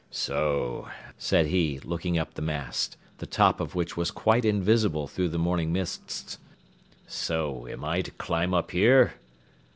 "So," 0.09 0.89
said 1.15 1.45
he, 1.45 1.79
looking 1.81 2.17
up 2.17 2.33
the 2.33 2.41
mast, 2.41 2.97
the 3.19 3.27
top 3.27 3.59
of 3.59 3.75
which 3.75 3.95
was 3.95 4.09
quite 4.09 4.45
invisible 4.45 5.05
through 5.07 5.29
the 5.29 5.37
morning 5.37 5.71
mists; 5.71 6.39
"so, 7.05 7.67
am 7.67 7.85
I 7.85 8.01
to 8.01 8.09
climb 8.09 8.51
up 8.55 8.71
here?" 8.71 9.13